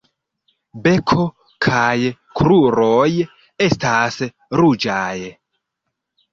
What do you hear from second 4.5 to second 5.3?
ruĝaj.